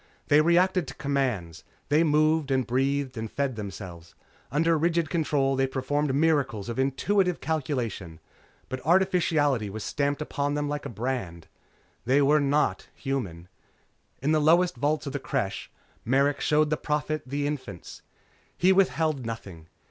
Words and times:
They 0.29 0.41
reacted 0.41 0.87
to 0.87 0.95
commands. 0.95 1.63
They 1.89 2.03
moved 2.03 2.49
and 2.49 2.65
breathed 2.65 3.17
and 3.17 3.29
fed 3.29 3.55
themselves. 3.55 4.15
Under 4.51 4.75
rigid 4.75 5.11
control 5.11 5.55
they 5.55 5.67
performed 5.67 6.15
miracles 6.15 6.69
of 6.69 6.79
intuitive 6.79 7.39
calculation. 7.39 8.19
But 8.67 8.83
artificiality 8.83 9.69
was 9.69 9.83
stamped 9.83 10.19
upon 10.19 10.55
them 10.55 10.67
like 10.67 10.87
a 10.87 10.89
brand. 10.89 11.45
They 12.05 12.19
were 12.19 12.39
not 12.41 12.87
human. 12.95 13.47
In 14.23 14.31
the 14.31 14.41
lowest 14.41 14.75
vaults 14.75 15.05
of 15.05 15.13
the 15.13 15.19
Creche, 15.19 15.69
Merrick 16.03 16.41
showed 16.41 16.71
the 16.71 16.77
Prophet 16.77 17.21
the 17.27 17.45
infants. 17.45 18.01
He 18.57 18.73
withheld 18.73 19.23
nothing. 19.23 19.67